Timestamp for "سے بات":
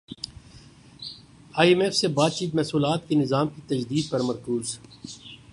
1.95-2.31